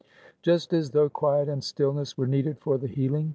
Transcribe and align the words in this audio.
Just 0.41 0.73
as 0.73 0.89
though 0.89 1.09
quiet 1.09 1.47
and 1.47 1.63
stillness 1.63 2.17
were 2.17 2.25
needed 2.25 2.57
for 2.57 2.79
the 2.79 2.87
healing. 2.87 3.29